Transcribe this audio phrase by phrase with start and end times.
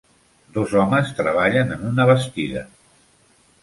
[0.55, 2.69] Dos homes treballen en una bastida.